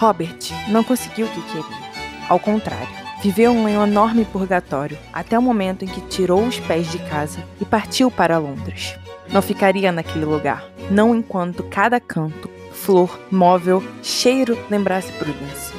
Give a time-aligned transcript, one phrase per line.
[0.00, 1.90] Robert não conseguiu o que queria.
[2.26, 2.88] Ao contrário,
[3.22, 7.66] viveu um enorme purgatório até o momento em que tirou os pés de casa e
[7.66, 8.98] partiu para Londres.
[9.30, 15.74] Não ficaria naquele lugar, não enquanto cada canto, flor, móvel, cheiro lembrasse Prudence.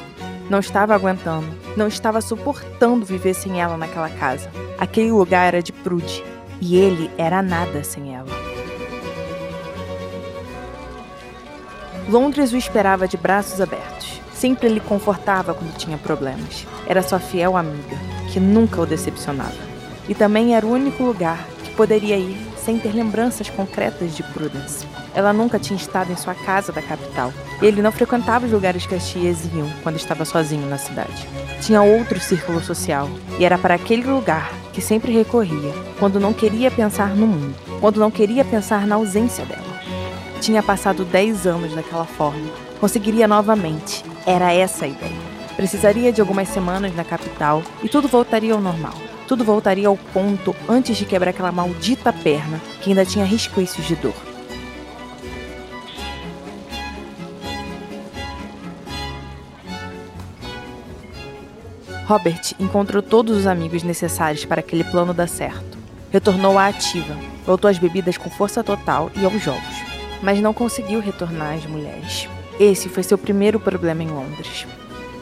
[0.48, 4.48] Não estava aguentando, não estava suportando viver sem ela naquela casa.
[4.78, 6.22] Aquele lugar era de Prude
[6.60, 8.41] e ele era nada sem ela.
[12.08, 14.20] Londres o esperava de braços abertos.
[14.34, 16.66] Sempre lhe confortava quando tinha problemas.
[16.86, 17.96] Era sua fiel amiga,
[18.32, 19.72] que nunca o decepcionava.
[20.08, 24.86] E também era o único lugar que poderia ir sem ter lembranças concretas de Prudence.
[25.14, 27.32] Ela nunca tinha estado em sua casa da capital.
[27.60, 31.26] Ele não frequentava os lugares que as tias iam quando estava sozinho na cidade.
[31.60, 33.08] Tinha outro círculo social,
[33.38, 38.00] e era para aquele lugar que sempre recorria quando não queria pensar no mundo, quando
[38.00, 39.61] não queria pensar na ausência dela.
[40.42, 42.50] Tinha passado 10 anos daquela forma.
[42.80, 44.04] Conseguiria novamente.
[44.26, 45.16] Era essa a ideia.
[45.54, 48.94] Precisaria de algumas semanas na capital e tudo voltaria ao normal.
[49.28, 53.94] Tudo voltaria ao ponto antes de quebrar aquela maldita perna que ainda tinha resquícios de
[53.94, 54.16] dor.
[62.04, 65.78] Robert encontrou todos os amigos necessários para aquele plano dar certo.
[66.10, 67.16] Retornou à ativa,
[67.46, 69.91] voltou às bebidas com força total e aos jogos
[70.22, 72.28] mas não conseguiu retornar às mulheres.
[72.58, 74.66] Esse foi seu primeiro problema em Londres.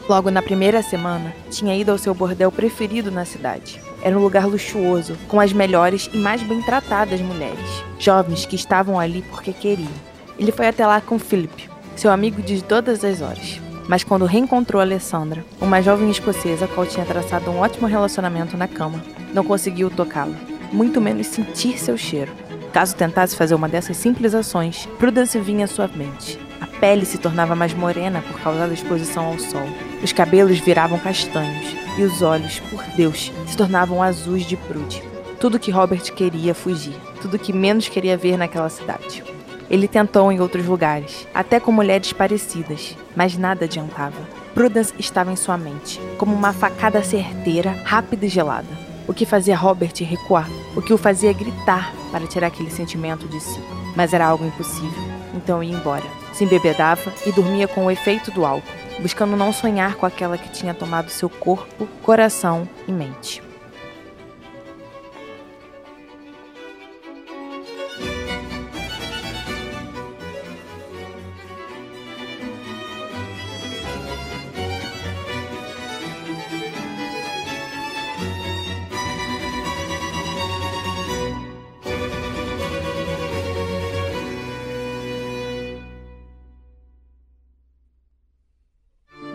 [0.07, 3.81] Logo na primeira semana, tinha ido ao seu bordel preferido na cidade.
[4.03, 8.99] Era um lugar luxuoso, com as melhores e mais bem tratadas mulheres, jovens que estavam
[8.99, 9.91] ali porque queriam.
[10.37, 13.61] Ele foi até lá com Philip, seu amigo de todas as horas.
[13.87, 19.03] Mas quando reencontrou Alessandra, uma jovem escocesa qual tinha traçado um ótimo relacionamento na cama,
[19.33, 20.35] não conseguiu tocá-la,
[20.71, 22.31] muito menos sentir seu cheiro.
[22.71, 26.39] Caso tentasse fazer uma dessas simples ações, Prudence vinha à sua mente.
[26.61, 29.67] A pele se tornava mais morena por causa da exposição ao sol.
[30.01, 35.03] Os cabelos viravam castanhos e os olhos, por Deus, se tornavam azuis de prude.
[35.37, 39.21] Tudo que Robert queria fugir, tudo que menos queria ver naquela cidade.
[39.69, 44.17] Ele tentou em outros lugares, até com mulheres parecidas, mas nada adiantava.
[44.53, 48.80] Prudence estava em sua mente, como uma facada certeira, rápida e gelada
[49.11, 53.41] o que fazia Robert recuar, o que o fazia gritar para tirar aquele sentimento de
[53.41, 53.59] si.
[53.93, 56.05] Mas era algo impossível, então ia embora.
[56.31, 60.49] Se embebedava e dormia com o efeito do álcool, buscando não sonhar com aquela que
[60.49, 63.50] tinha tomado seu corpo, coração e mente.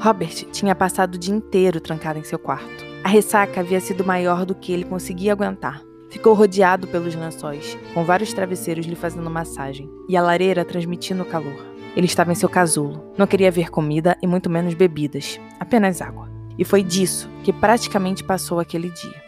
[0.07, 2.85] Robert tinha passado o dia inteiro trancado em seu quarto.
[3.03, 5.83] A ressaca havia sido maior do que ele conseguia aguentar.
[6.09, 11.67] Ficou rodeado pelos lençóis, com vários travesseiros lhe fazendo massagem, e a lareira transmitindo calor.
[11.97, 13.13] Ele estava em seu casulo.
[13.19, 16.31] Não queria ver comida e muito menos bebidas, apenas água.
[16.57, 19.25] E foi disso que praticamente passou aquele dia.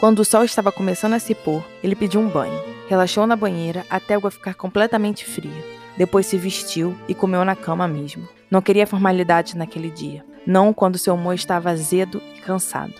[0.00, 2.58] Quando o sol estava começando a se pôr, ele pediu um banho.
[2.88, 5.79] Relaxou na banheira até a água ficar completamente fria.
[6.00, 8.26] Depois se vestiu e comeu na cama mesmo.
[8.50, 10.24] Não queria formalidade naquele dia.
[10.46, 12.94] Não quando seu humor estava azedo e cansado.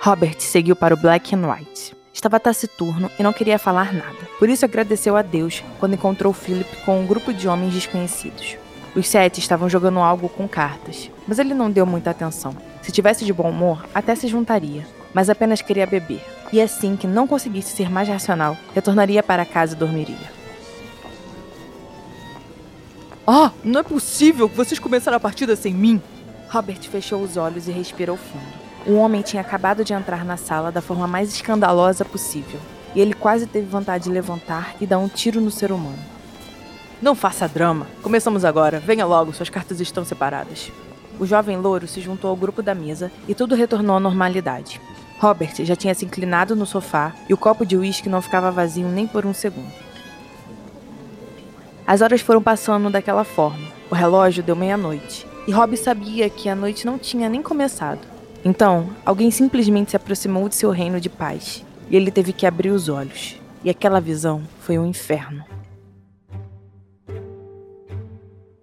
[0.00, 1.94] Robert seguiu para o Black and White.
[2.12, 4.18] Estava taciturno e não queria falar nada.
[4.40, 8.56] Por isso agradeceu a Deus quando encontrou Philip com um grupo de homens desconhecidos.
[8.92, 12.56] Os sete estavam jogando algo com cartas, mas ele não deu muita atenção.
[12.82, 14.84] Se tivesse de bom humor, até se juntaria,
[15.14, 16.24] mas apenas queria beber.
[16.52, 20.33] E assim que não conseguisse ser mais racional, retornaria para casa e dormiria.
[23.26, 26.00] Ah, não é possível que vocês começaram a partida sem mim!
[26.50, 28.44] Robert fechou os olhos e respirou fundo.
[28.86, 32.60] Um homem tinha acabado de entrar na sala da forma mais escandalosa possível,
[32.94, 35.98] e ele quase teve vontade de levantar e dar um tiro no ser humano.
[37.00, 37.86] Não faça drama.
[38.02, 38.78] Começamos agora.
[38.78, 40.70] Venha logo, suas cartas estão separadas.
[41.18, 44.82] O jovem louro se juntou ao grupo da mesa e tudo retornou à normalidade.
[45.18, 48.88] Robert já tinha se inclinado no sofá e o copo de uísque não ficava vazio
[48.88, 49.83] nem por um segundo.
[51.86, 53.68] As horas foram passando daquela forma.
[53.90, 55.26] O relógio deu meia-noite.
[55.46, 58.00] E Rob sabia que a noite não tinha nem começado.
[58.42, 61.62] Então, alguém simplesmente se aproximou de seu reino de paz.
[61.90, 63.38] E ele teve que abrir os olhos.
[63.62, 65.44] E aquela visão foi um inferno.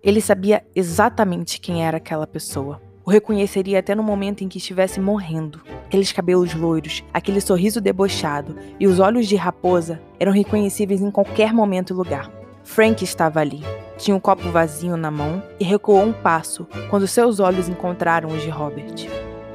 [0.01, 2.81] Ele sabia exatamente quem era aquela pessoa.
[3.05, 5.61] O reconheceria até no momento em que estivesse morrendo.
[5.85, 11.53] Aqueles cabelos loiros, aquele sorriso debochado e os olhos de raposa eram reconhecíveis em qualquer
[11.53, 12.40] momento e lugar.
[12.63, 13.61] Frank estava ali.
[13.97, 18.41] Tinha um copo vazio na mão e recuou um passo quando seus olhos encontraram os
[18.41, 19.07] de Robert.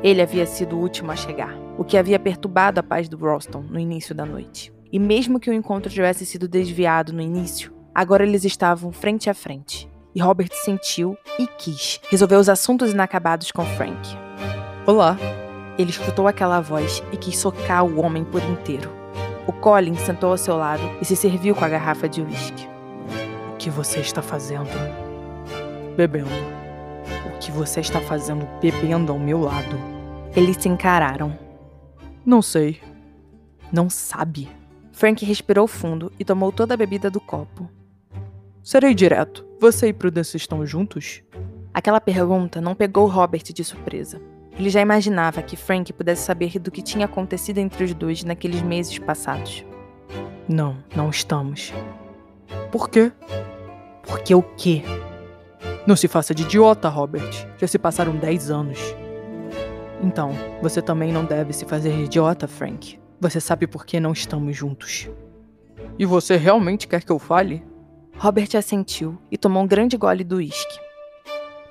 [0.03, 3.65] Ele havia sido o último a chegar, o que havia perturbado a paz do Roston
[3.69, 4.73] no início da noite.
[4.93, 9.35] E mesmo que o encontro tivesse sido desviado no início, agora eles estavam frente a
[9.35, 9.91] frente.
[10.15, 14.17] E Robert sentiu e quis resolver os assuntos inacabados com Frank.
[14.87, 15.19] Olá.
[15.79, 18.91] Ele escutou aquela voz e quis socar o homem por inteiro.
[19.47, 22.76] O Colin sentou ao seu lado e se serviu com a garrafa de uísque.
[23.67, 24.71] O que você está fazendo?
[25.97, 26.31] Bebendo.
[27.27, 29.77] O que você está fazendo bebendo ao meu lado?
[30.37, 31.37] Eles se encararam.
[32.25, 32.81] Não sei.
[33.73, 34.49] Não sabe.
[34.93, 37.69] Frank respirou fundo e tomou toda a bebida do copo.
[38.63, 39.45] Serei direto.
[39.61, 41.25] Você e Prudence estão juntos?
[41.75, 44.23] Aquela pergunta não pegou Robert de surpresa.
[44.57, 48.63] Ele já imaginava que Frank pudesse saber do que tinha acontecido entre os dois naqueles
[48.63, 49.67] meses passados.
[50.49, 51.75] Não, não estamos.
[52.71, 53.11] Por quê?
[54.07, 54.83] Porque o quê?
[55.87, 57.47] Não se faça de idiota, Robert.
[57.59, 58.79] Já se passaram 10 anos.
[60.03, 60.33] Então,
[60.63, 62.99] você também não deve se fazer de idiota, Frank.
[63.21, 65.09] Você sabe por que não estamos juntos.
[65.99, 67.65] E você realmente quer que eu fale?
[68.19, 70.79] Robert assentiu e tomou um grande gole do uísque.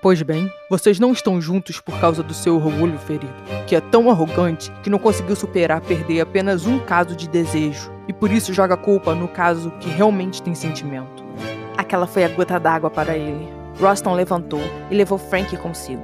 [0.02, 3.34] Pois bem, vocês não estão juntos por causa do seu orgulho ferido,
[3.66, 8.14] que é tão arrogante que não conseguiu superar perder apenas um caso de desejo, e
[8.14, 11.24] por isso joga culpa no caso que realmente tem sentimento.
[11.78, 13.48] Aquela foi a gota d'água para ele.
[13.80, 16.04] Roston levantou e levou Frank consigo.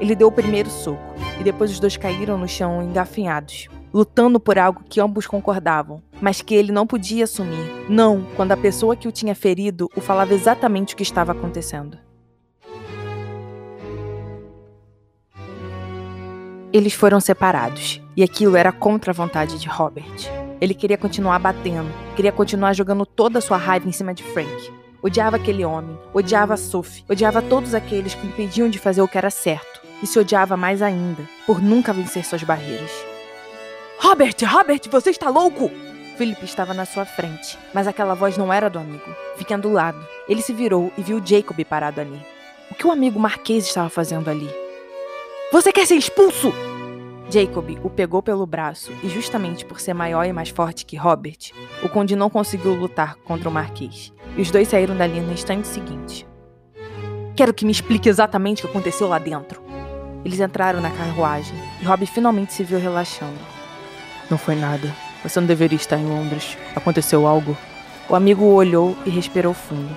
[0.00, 4.58] Ele deu o primeiro soco, e depois os dois caíram no chão engafinhados, lutando por
[4.58, 7.86] algo que ambos concordavam, mas que ele não podia assumir.
[7.88, 11.98] Não, quando a pessoa que o tinha ferido o falava exatamente o que estava acontecendo.
[16.70, 20.30] Eles foram separados, e aquilo era contra a vontade de Robert.
[20.60, 24.70] Ele queria continuar batendo, queria continuar jogando toda a sua raiva em cima de Frank.
[25.06, 29.30] Odiava aquele homem, odiava Sophie, odiava todos aqueles que impediam de fazer o que era
[29.30, 32.90] certo, e se odiava mais ainda, por nunca vencer suas barreiras.
[34.00, 35.70] Robert, Robert, você está louco!
[36.18, 39.08] Philip estava na sua frente, mas aquela voz não era do amigo.
[39.36, 40.04] Fiquem do lado.
[40.28, 42.20] Ele se virou e viu Jacob parado ali.
[42.72, 44.50] O que o amigo Marquês estava fazendo ali?
[45.52, 46.52] Você quer ser expulso?
[47.30, 51.52] Jacob o pegou pelo braço e, justamente por ser maior e mais forte que Robert,
[51.84, 54.12] o Conde não conseguiu lutar contra o Marquês.
[54.36, 56.26] E os dois saíram dali no instante seguinte.
[57.34, 59.62] Quero que me explique exatamente o que aconteceu lá dentro.
[60.24, 63.38] Eles entraram na carruagem e Rob finalmente se viu relaxando.
[64.30, 64.92] Não foi nada.
[65.22, 66.56] Você não deveria estar em Londres.
[66.74, 67.56] Aconteceu algo?
[68.08, 69.96] O amigo olhou e respirou fundo.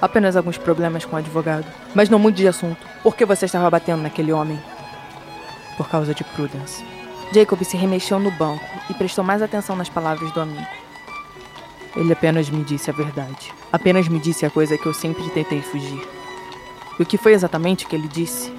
[0.00, 1.66] Apenas alguns problemas com o advogado.
[1.94, 2.86] Mas não mude de assunto.
[3.02, 4.58] Por que você estava batendo naquele homem?
[5.76, 6.84] Por causa de Prudence.
[7.32, 10.77] Jacob se remexeu no banco e prestou mais atenção nas palavras do amigo.
[11.98, 13.52] Ele apenas me disse a verdade.
[13.72, 16.00] Apenas me disse a coisa que eu sempre tentei fugir.
[16.96, 18.52] E o que foi exatamente que ele disse?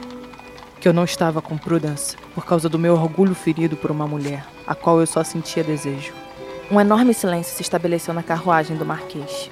[0.82, 4.46] Que eu não estava com Prudence por causa do meu orgulho ferido por uma mulher,
[4.68, 6.12] a qual eu só sentia desejo.
[6.70, 9.50] Um enorme silêncio se estabeleceu na carruagem do Marquês.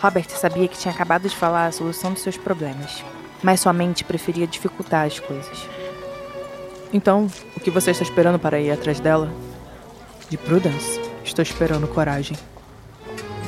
[0.00, 3.04] Robert sabia que tinha acabado de falar a solução dos seus problemas,
[3.42, 5.68] mas sua mente preferia dificultar as coisas.
[6.90, 9.30] Então, o que você está esperando para ir atrás dela?
[10.30, 10.98] De Prudence?
[11.22, 12.36] Estou esperando coragem.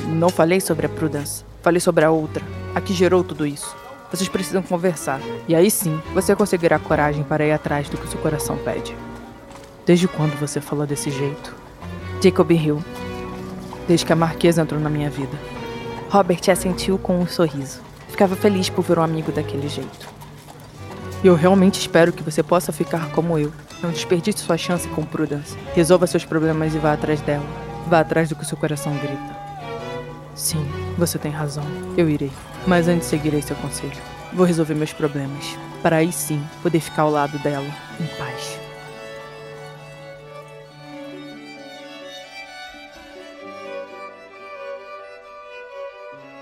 [0.09, 3.75] Não falei sobre a Prudence, falei sobre a outra, a que gerou tudo isso.
[4.11, 8.19] Vocês precisam conversar, e aí sim você conseguirá coragem para ir atrás do que seu
[8.19, 8.95] coração pede.
[9.85, 11.55] Desde quando você falou desse jeito?
[12.21, 12.83] Jacob riu.
[13.87, 15.37] Desde que a Marquesa entrou na minha vida.
[16.09, 17.79] Robert assentiu com um sorriso.
[18.09, 20.09] Ficava feliz por ver um amigo daquele jeito.
[21.23, 23.51] E eu realmente espero que você possa ficar como eu.
[23.81, 25.55] Não desperdice sua chance com Prudence.
[25.75, 27.45] Resolva seus problemas e vá atrás dela.
[27.87, 29.38] Vá atrás do que seu coração grita.
[30.39, 30.65] Sim,
[30.97, 31.65] você tem razão.
[31.97, 32.31] Eu irei.
[32.65, 34.01] Mas antes seguirei seu conselho.
[34.31, 35.43] Vou resolver meus problemas.
[35.83, 37.67] Para aí sim poder ficar ao lado dela,
[37.99, 38.57] em paz.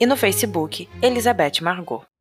[0.00, 2.11] e no Facebook, Elizabeth Margot.